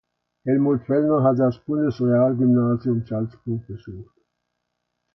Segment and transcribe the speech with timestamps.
[0.47, 4.17] Helmuth Fellner hat das Bundesrealgymnasium Salzburg besucht.